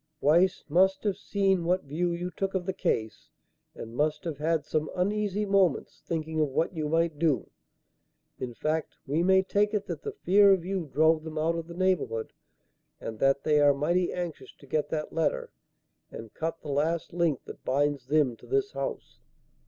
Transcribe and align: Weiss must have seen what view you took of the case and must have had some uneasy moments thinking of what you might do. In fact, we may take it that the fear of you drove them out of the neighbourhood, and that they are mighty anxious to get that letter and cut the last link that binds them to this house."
Weiss 0.19 0.63
must 0.67 1.03
have 1.03 1.15
seen 1.15 1.63
what 1.63 1.83
view 1.83 2.11
you 2.11 2.31
took 2.31 2.55
of 2.55 2.65
the 2.65 2.73
case 2.73 3.29
and 3.75 3.95
must 3.95 4.23
have 4.23 4.39
had 4.39 4.65
some 4.65 4.89
uneasy 4.95 5.45
moments 5.45 6.01
thinking 6.03 6.39
of 6.41 6.47
what 6.49 6.73
you 6.75 6.89
might 6.89 7.19
do. 7.19 7.51
In 8.39 8.55
fact, 8.55 8.97
we 9.05 9.21
may 9.21 9.43
take 9.43 9.75
it 9.75 9.85
that 9.85 10.01
the 10.01 10.11
fear 10.13 10.53
of 10.53 10.65
you 10.65 10.89
drove 10.91 11.23
them 11.23 11.37
out 11.37 11.53
of 11.55 11.67
the 11.67 11.75
neighbourhood, 11.75 12.33
and 12.99 13.19
that 13.19 13.43
they 13.43 13.59
are 13.61 13.75
mighty 13.75 14.11
anxious 14.11 14.53
to 14.55 14.65
get 14.65 14.89
that 14.89 15.13
letter 15.13 15.51
and 16.09 16.33
cut 16.33 16.61
the 16.63 16.69
last 16.71 17.13
link 17.13 17.43
that 17.45 17.63
binds 17.63 18.07
them 18.07 18.35
to 18.37 18.47
this 18.47 18.71
house." 18.71 19.19